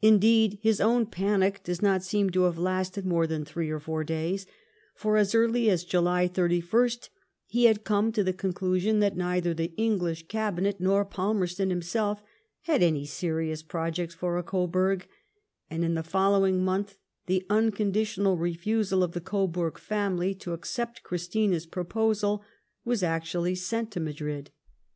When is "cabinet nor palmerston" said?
10.28-11.70